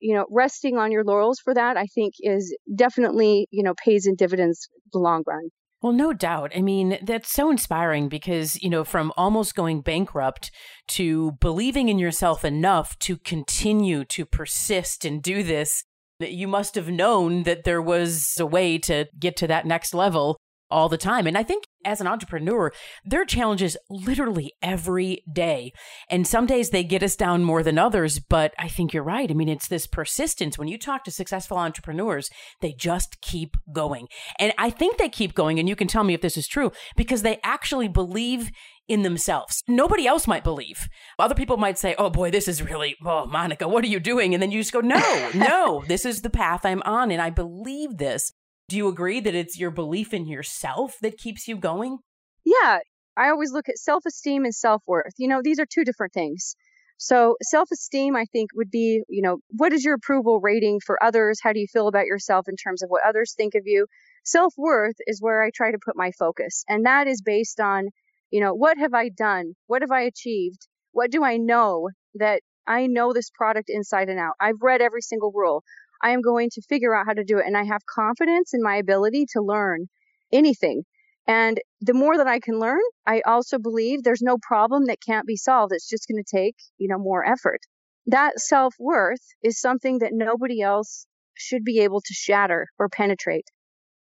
you 0.00 0.14
know, 0.14 0.26
resting 0.30 0.76
on 0.76 0.92
your 0.92 1.04
laurels 1.04 1.40
for 1.40 1.54
that, 1.54 1.76
I 1.76 1.86
think 1.86 2.14
is 2.20 2.56
definitely, 2.74 3.48
you 3.50 3.62
know, 3.62 3.74
pays 3.74 4.06
in 4.06 4.14
dividends 4.14 4.68
the 4.92 4.98
long 4.98 5.24
run. 5.26 5.50
Well, 5.80 5.92
no 5.92 6.12
doubt. 6.12 6.52
I 6.56 6.60
mean, 6.60 6.98
that's 7.02 7.32
so 7.32 7.50
inspiring 7.50 8.08
because, 8.08 8.60
you 8.62 8.68
know, 8.68 8.82
from 8.82 9.12
almost 9.16 9.54
going 9.54 9.80
bankrupt 9.80 10.50
to 10.88 11.32
believing 11.40 11.88
in 11.88 12.00
yourself 12.00 12.44
enough 12.44 12.98
to 13.00 13.16
continue 13.16 14.04
to 14.06 14.24
persist 14.26 15.04
and 15.04 15.22
do 15.22 15.44
this, 15.44 15.84
that 16.18 16.32
you 16.32 16.48
must 16.48 16.74
have 16.74 16.88
known 16.88 17.44
that 17.44 17.62
there 17.62 17.80
was 17.80 18.34
a 18.40 18.46
way 18.46 18.76
to 18.78 19.06
get 19.20 19.36
to 19.36 19.46
that 19.46 19.66
next 19.66 19.94
level 19.94 20.36
all 20.68 20.88
the 20.88 20.98
time. 20.98 21.28
And 21.28 21.38
I 21.38 21.44
think 21.44 21.64
as 21.84 22.00
an 22.00 22.06
entrepreneur, 22.06 22.72
there 23.04 23.22
are 23.22 23.26
challenges 23.26 23.76
literally 23.88 24.52
every 24.62 25.22
day. 25.32 25.72
And 26.10 26.26
some 26.26 26.46
days 26.46 26.70
they 26.70 26.84
get 26.84 27.02
us 27.02 27.16
down 27.16 27.44
more 27.44 27.62
than 27.62 27.78
others, 27.78 28.18
but 28.18 28.54
I 28.58 28.68
think 28.68 28.92
you're 28.92 29.02
right. 29.02 29.30
I 29.30 29.34
mean, 29.34 29.48
it's 29.48 29.68
this 29.68 29.86
persistence. 29.86 30.58
When 30.58 30.68
you 30.68 30.78
talk 30.78 31.04
to 31.04 31.10
successful 31.10 31.56
entrepreneurs, 31.56 32.30
they 32.60 32.72
just 32.72 33.20
keep 33.20 33.56
going. 33.72 34.08
And 34.38 34.52
I 34.58 34.70
think 34.70 34.98
they 34.98 35.08
keep 35.08 35.34
going, 35.34 35.58
and 35.58 35.68
you 35.68 35.76
can 35.76 35.88
tell 35.88 36.04
me 36.04 36.14
if 36.14 36.20
this 36.20 36.36
is 36.36 36.48
true, 36.48 36.72
because 36.96 37.22
they 37.22 37.38
actually 37.42 37.88
believe 37.88 38.50
in 38.88 39.02
themselves. 39.02 39.62
Nobody 39.68 40.06
else 40.06 40.26
might 40.26 40.42
believe. 40.42 40.88
Other 41.18 41.34
people 41.34 41.58
might 41.58 41.78
say, 41.78 41.94
oh 41.98 42.10
boy, 42.10 42.30
this 42.30 42.48
is 42.48 42.62
really, 42.62 42.96
oh, 43.04 43.26
Monica, 43.26 43.68
what 43.68 43.84
are 43.84 43.88
you 43.88 44.00
doing? 44.00 44.32
And 44.34 44.42
then 44.42 44.50
you 44.50 44.60
just 44.60 44.72
go, 44.72 44.80
no, 44.80 45.30
no, 45.34 45.84
this 45.86 46.04
is 46.04 46.22
the 46.22 46.30
path 46.30 46.64
I'm 46.64 46.82
on, 46.82 47.10
and 47.10 47.20
I 47.20 47.30
believe 47.30 47.98
this. 47.98 48.32
Do 48.68 48.76
you 48.76 48.88
agree 48.88 49.20
that 49.20 49.34
it's 49.34 49.58
your 49.58 49.70
belief 49.70 50.12
in 50.12 50.26
yourself 50.26 50.98
that 51.00 51.16
keeps 51.16 51.48
you 51.48 51.56
going? 51.56 51.98
Yeah. 52.44 52.80
I 53.16 53.30
always 53.30 53.50
look 53.50 53.68
at 53.68 53.78
self 53.78 54.04
esteem 54.06 54.44
and 54.44 54.54
self 54.54 54.82
worth. 54.86 55.14
You 55.16 55.26
know, 55.26 55.40
these 55.42 55.58
are 55.58 55.66
two 55.66 55.84
different 55.84 56.12
things. 56.12 56.54
So, 56.98 57.36
self 57.42 57.70
esteem, 57.72 58.14
I 58.14 58.26
think, 58.26 58.50
would 58.54 58.70
be, 58.70 59.02
you 59.08 59.22
know, 59.22 59.38
what 59.48 59.72
is 59.72 59.84
your 59.84 59.94
approval 59.94 60.40
rating 60.40 60.80
for 60.84 61.02
others? 61.02 61.40
How 61.42 61.54
do 61.54 61.60
you 61.60 61.66
feel 61.72 61.88
about 61.88 62.04
yourself 62.04 62.46
in 62.46 62.56
terms 62.56 62.82
of 62.82 62.90
what 62.90 63.02
others 63.08 63.34
think 63.34 63.54
of 63.54 63.62
you? 63.64 63.86
Self 64.22 64.52
worth 64.58 64.96
is 65.06 65.22
where 65.22 65.42
I 65.42 65.50
try 65.54 65.72
to 65.72 65.78
put 65.82 65.96
my 65.96 66.10
focus. 66.18 66.64
And 66.68 66.84
that 66.84 67.06
is 67.06 67.22
based 67.22 67.60
on, 67.60 67.88
you 68.30 68.40
know, 68.40 68.52
what 68.52 68.76
have 68.76 68.92
I 68.92 69.08
done? 69.08 69.54
What 69.66 69.80
have 69.80 69.90
I 69.90 70.02
achieved? 70.02 70.68
What 70.92 71.10
do 71.10 71.24
I 71.24 71.38
know 71.38 71.88
that 72.16 72.42
I 72.66 72.86
know 72.86 73.14
this 73.14 73.30
product 73.30 73.70
inside 73.70 74.10
and 74.10 74.18
out? 74.18 74.34
I've 74.38 74.60
read 74.60 74.82
every 74.82 75.00
single 75.00 75.32
rule. 75.34 75.64
I 76.02 76.10
am 76.10 76.20
going 76.20 76.50
to 76.52 76.62
figure 76.62 76.94
out 76.94 77.06
how 77.06 77.14
to 77.14 77.24
do 77.24 77.38
it. 77.38 77.46
And 77.46 77.56
I 77.56 77.64
have 77.64 77.86
confidence 77.86 78.54
in 78.54 78.62
my 78.62 78.76
ability 78.76 79.26
to 79.32 79.42
learn 79.42 79.86
anything. 80.32 80.82
And 81.26 81.60
the 81.82 81.94
more 81.94 82.16
that 82.16 82.26
I 82.26 82.40
can 82.40 82.58
learn, 82.58 82.80
I 83.06 83.20
also 83.26 83.58
believe 83.58 84.02
there's 84.02 84.22
no 84.22 84.38
problem 84.40 84.86
that 84.86 84.98
can't 85.04 85.26
be 85.26 85.36
solved. 85.36 85.72
It's 85.74 85.88
just 85.88 86.08
going 86.08 86.22
to 86.22 86.36
take, 86.36 86.56
you 86.78 86.88
know, 86.88 86.98
more 86.98 87.24
effort. 87.26 87.60
That 88.06 88.40
self 88.40 88.74
worth 88.78 89.20
is 89.42 89.60
something 89.60 89.98
that 89.98 90.12
nobody 90.14 90.62
else 90.62 91.06
should 91.34 91.64
be 91.64 91.80
able 91.80 92.00
to 92.00 92.14
shatter 92.14 92.68
or 92.78 92.88
penetrate. 92.88 93.44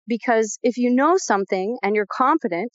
Because 0.07 0.59
if 0.63 0.77
you 0.77 0.95
know 0.95 1.17
something 1.17 1.79
and 1.83 1.97
you're 1.97 2.07
confident, 2.07 2.73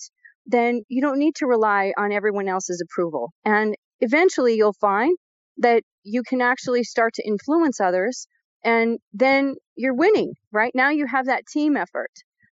then 0.48 0.82
you 0.90 1.02
don't 1.02 1.20
need 1.20 1.36
to 1.36 1.46
rely 1.46 1.94
on 1.98 2.12
everyone 2.12 2.48
else's 2.48 2.84
approval. 2.84 3.32
And 3.46 3.76
eventually 4.00 4.56
you'll 4.56 4.74
find 4.74 5.16
that 5.58 5.84
you 6.04 6.24
can 6.24 6.42
actually 6.42 6.84
start 6.84 7.14
to 7.14 7.28
influence 7.28 7.80
others 7.80 8.28
and 8.64 9.00
then 9.14 9.56
you're 9.76 9.96
winning, 9.96 10.34
right? 10.52 10.72
Now 10.76 10.90
you 10.90 11.08
have 11.08 11.26
that 11.26 11.46
team 11.48 11.76
effort. 11.76 12.12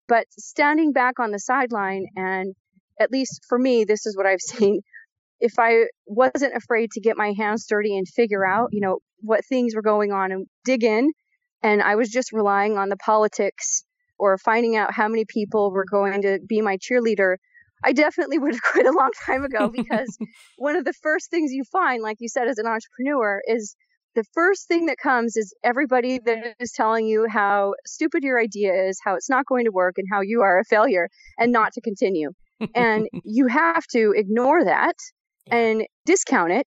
But 0.08 0.26
standing 0.38 0.92
back 0.92 1.20
on 1.20 1.30
the 1.32 1.38
sideline, 1.38 2.06
and 2.16 2.54
at 2.98 3.12
least 3.12 3.42
for 3.48 3.58
me, 3.58 3.84
this 3.84 4.06
is 4.06 4.16
what 4.16 4.26
I've 4.26 4.40
seen. 4.58 4.80
If 5.40 5.52
I 5.58 5.84
wasn't 6.06 6.56
afraid 6.56 6.90
to 6.92 7.00
get 7.00 7.16
my 7.16 7.32
hands 7.36 7.66
dirty 7.68 7.96
and 7.96 8.08
figure 8.08 8.46
out, 8.46 8.70
you 8.72 8.80
know, 8.80 8.98
what 9.20 9.44
things 9.44 9.74
were 9.74 9.82
going 9.82 10.12
on 10.12 10.32
and 10.32 10.46
dig 10.64 10.82
in, 10.82 11.12
and 11.62 11.82
I 11.82 11.96
was 11.96 12.08
just 12.08 12.32
relying 12.32 12.78
on 12.78 12.88
the 12.88 12.96
politics 12.96 13.84
or 14.18 14.36
finding 14.38 14.76
out 14.76 14.92
how 14.92 15.08
many 15.08 15.24
people 15.24 15.70
were 15.70 15.84
going 15.88 16.22
to 16.22 16.40
be 16.48 16.60
my 16.60 16.76
cheerleader, 16.76 17.36
I 17.84 17.92
definitely 17.92 18.38
would 18.38 18.52
have 18.52 18.62
quit 18.72 18.86
a 18.86 18.92
long 18.92 19.10
time 19.26 19.44
ago 19.44 19.68
because 19.72 20.16
one 20.56 20.76
of 20.76 20.84
the 20.84 20.92
first 20.92 21.30
things 21.30 21.52
you 21.52 21.64
find, 21.70 22.02
like 22.02 22.16
you 22.20 22.28
said, 22.28 22.48
as 22.48 22.58
an 22.58 22.66
entrepreneur, 22.66 23.40
is 23.46 23.76
the 24.18 24.24
first 24.34 24.66
thing 24.66 24.86
that 24.86 24.98
comes 24.98 25.36
is 25.36 25.54
everybody 25.62 26.18
that 26.18 26.56
is 26.58 26.72
telling 26.72 27.06
you 27.06 27.28
how 27.30 27.74
stupid 27.86 28.24
your 28.24 28.40
idea 28.40 28.72
is, 28.88 28.98
how 29.04 29.14
it's 29.14 29.30
not 29.30 29.46
going 29.46 29.64
to 29.64 29.70
work, 29.70 29.94
and 29.96 30.08
how 30.10 30.22
you 30.22 30.42
are 30.42 30.58
a 30.58 30.64
failure 30.64 31.08
and 31.38 31.52
not 31.52 31.72
to 31.74 31.80
continue. 31.80 32.30
and 32.74 33.06
you 33.24 33.46
have 33.46 33.86
to 33.92 34.12
ignore 34.16 34.64
that 34.64 34.96
and 35.52 35.86
discount 36.04 36.50
it 36.50 36.66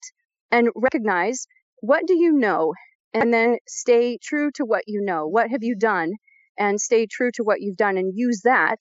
and 0.50 0.70
recognize 0.78 1.46
what 1.82 2.08
do 2.08 2.16
you 2.16 2.32
know 2.32 2.74
and 3.14 3.34
then 3.34 3.58
stay 3.68 4.18
true 4.24 4.50
to 4.56 4.64
what 4.64 4.84
you 4.88 5.02
know. 5.02 5.28
What 5.28 5.50
have 5.50 5.62
you 5.62 5.76
done? 5.76 6.14
And 6.58 6.80
stay 6.80 7.06
true 7.06 7.32
to 7.34 7.44
what 7.44 7.60
you've 7.60 7.76
done 7.76 7.98
and 7.98 8.14
use 8.16 8.44
that 8.46 8.80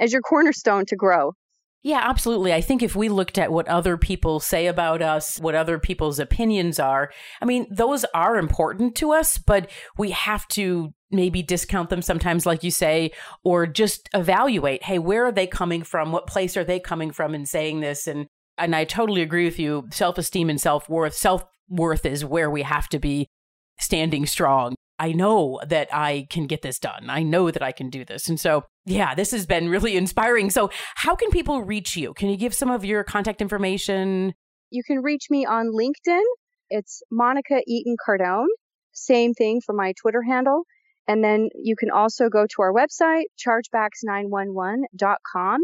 as 0.00 0.12
your 0.12 0.22
cornerstone 0.22 0.86
to 0.86 0.96
grow. 0.96 1.34
Yeah, 1.82 2.00
absolutely. 2.02 2.52
I 2.52 2.60
think 2.60 2.82
if 2.82 2.96
we 2.96 3.08
looked 3.08 3.38
at 3.38 3.52
what 3.52 3.68
other 3.68 3.96
people 3.96 4.40
say 4.40 4.66
about 4.66 5.00
us, 5.00 5.38
what 5.38 5.54
other 5.54 5.78
people's 5.78 6.18
opinions 6.18 6.80
are, 6.80 7.12
I 7.40 7.44
mean, 7.44 7.66
those 7.70 8.04
are 8.14 8.36
important 8.36 8.96
to 8.96 9.12
us, 9.12 9.38
but 9.38 9.70
we 9.96 10.10
have 10.10 10.46
to 10.48 10.92
maybe 11.10 11.42
discount 11.42 11.88
them 11.88 12.02
sometimes, 12.02 12.44
like 12.46 12.64
you 12.64 12.72
say, 12.72 13.12
or 13.44 13.66
just 13.66 14.08
evaluate 14.12 14.82
hey, 14.82 14.98
where 14.98 15.26
are 15.26 15.32
they 15.32 15.46
coming 15.46 15.82
from? 15.84 16.10
What 16.10 16.26
place 16.26 16.56
are 16.56 16.64
they 16.64 16.80
coming 16.80 17.12
from 17.12 17.34
in 17.34 17.46
saying 17.46 17.80
this? 17.80 18.06
And 18.06 18.26
and 18.58 18.74
I 18.74 18.84
totally 18.84 19.22
agree 19.22 19.44
with 19.44 19.58
you. 19.58 19.86
Self 19.92 20.18
esteem 20.18 20.50
and 20.50 20.60
self 20.60 20.88
worth. 20.88 21.14
Self 21.14 21.44
worth 21.68 22.04
is 22.04 22.24
where 22.24 22.50
we 22.50 22.62
have 22.62 22.88
to 22.88 22.98
be 22.98 23.28
standing 23.78 24.26
strong. 24.26 24.74
I 24.98 25.12
know 25.12 25.60
that 25.66 25.88
I 25.92 26.26
can 26.28 26.46
get 26.46 26.62
this 26.62 26.78
done. 26.80 27.08
I 27.08 27.22
know 27.22 27.52
that 27.52 27.62
I 27.62 27.70
can 27.70 27.88
do 27.88 28.04
this. 28.04 28.28
And 28.28 28.40
so, 28.40 28.64
yeah, 28.88 29.14
this 29.14 29.30
has 29.32 29.44
been 29.46 29.68
really 29.68 29.96
inspiring. 29.96 30.50
So, 30.50 30.70
how 30.96 31.14
can 31.14 31.30
people 31.30 31.62
reach 31.62 31.96
you? 31.96 32.12
Can 32.14 32.28
you 32.28 32.36
give 32.36 32.52
some 32.54 32.70
of 32.70 32.84
your 32.84 33.04
contact 33.04 33.40
information? 33.40 34.34
You 34.70 34.82
can 34.82 35.02
reach 35.02 35.28
me 35.30 35.46
on 35.46 35.70
LinkedIn. 35.72 36.24
It's 36.70 37.02
Monica 37.10 37.62
Eaton 37.66 37.96
Cardone. 38.06 38.48
Same 38.92 39.32
thing 39.34 39.60
for 39.64 39.74
my 39.74 39.94
Twitter 40.00 40.22
handle. 40.22 40.62
And 41.06 41.22
then 41.24 41.48
you 41.54 41.76
can 41.76 41.90
also 41.90 42.28
go 42.28 42.46
to 42.46 42.62
our 42.62 42.72
website, 42.72 43.24
chargebacks911.com, 43.38 45.60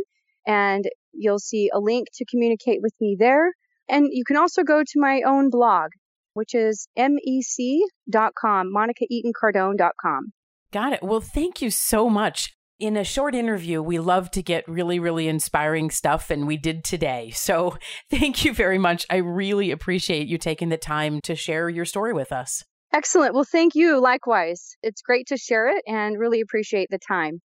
and 0.47 0.85
you'll 1.13 1.39
see 1.39 1.71
a 1.73 1.79
link 1.79 2.09
to 2.15 2.25
communicate 2.25 2.81
with 2.83 2.95
me 3.01 3.17
there. 3.19 3.53
And 3.89 4.09
you 4.11 4.25
can 4.25 4.39
also 4.39 4.63
go 4.63 4.83
to 4.83 5.01
my 5.01 5.21
own 5.27 5.51
blog, 5.51 5.91
which 6.33 6.55
is 6.55 6.89
mec.com, 6.97 8.73
monicaeatoncardone.com. 8.75 10.33
Got 10.73 10.95
it. 10.95 11.03
Well, 11.03 11.21
thank 11.21 11.61
you 11.61 11.69
so 11.71 12.09
much. 12.09 12.57
In 12.81 12.97
a 12.97 13.05
short 13.05 13.37
interview, 13.37 13.81
we 13.81 14.01
love 14.01 14.33
to 14.33 14.43
get 14.43 14.69
really, 14.69 14.99
really 14.99 15.29
inspiring 15.29 15.91
stuff, 15.91 16.29
and 16.29 16.45
we 16.45 16.57
did 16.57 16.83
today. 16.83 17.31
So 17.31 17.77
thank 18.11 18.45
you 18.45 18.53
very 18.53 18.79
much. 18.79 19.07
I 19.09 19.17
really 19.17 19.71
appreciate 19.71 20.27
you 20.27 20.39
taking 20.39 20.71
the 20.71 20.77
time 20.77 21.21
to 21.23 21.37
share 21.37 21.69
your 21.69 21.85
story 21.85 22.13
with 22.13 22.33
us. 22.33 22.65
Excellent. 22.93 23.35
Well, 23.35 23.45
thank 23.45 23.75
you. 23.75 24.01
Likewise. 24.01 24.77
It's 24.83 25.03
great 25.03 25.27
to 25.29 25.37
share 25.37 25.69
it 25.69 25.83
and 25.87 26.19
really 26.19 26.41
appreciate 26.41 26.89
the 26.91 26.99
time. 26.99 27.41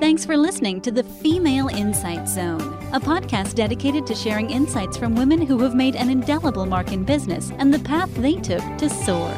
Thanks 0.00 0.24
for 0.24 0.36
listening 0.36 0.80
to 0.82 0.92
the 0.92 1.02
Female 1.02 1.68
Insight 1.68 2.28
Zone, 2.28 2.60
a 2.92 3.00
podcast 3.00 3.56
dedicated 3.56 4.06
to 4.06 4.14
sharing 4.14 4.48
insights 4.48 4.96
from 4.96 5.16
women 5.16 5.42
who 5.42 5.58
have 5.58 5.74
made 5.74 5.96
an 5.96 6.08
indelible 6.08 6.66
mark 6.66 6.92
in 6.92 7.02
business 7.02 7.50
and 7.58 7.74
the 7.74 7.80
path 7.80 8.14
they 8.14 8.34
took 8.34 8.62
to 8.78 8.88
soar. 8.88 9.34